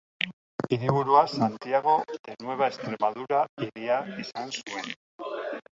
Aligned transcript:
Hiriburua 0.71 1.27
Santiago 1.27 1.99
de 2.25 2.35
Nueva 2.45 2.71
Extremadura 2.71 3.45
hiria 3.67 4.01
izan 4.27 4.55
zuen. 4.61 4.95